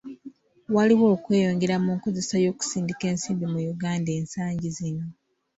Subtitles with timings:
[0.75, 5.07] Waliwo okweyongera mu nkozesa y'okusindika ensimbi mu Uganda ensangi zino.